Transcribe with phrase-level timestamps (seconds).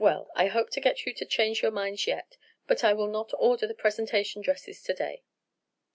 [0.03, 3.31] "Well, I hope to get you to change your minds yet; but I will not
[3.37, 5.21] order the presentation dresses to day."